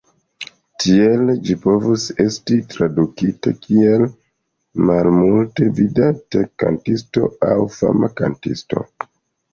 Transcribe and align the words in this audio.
Tiele 0.83 1.33
ĝi 1.49 1.55
povus 1.65 2.05
esti 2.23 2.57
tradukita 2.71 3.53
kiel 3.67 4.05
"malmulte 4.87 5.69
vidata 5.81 6.45
kantisto" 6.65 7.31
aŭ 7.53 7.59
"fama 7.79 8.15
kantisto". 8.23 8.89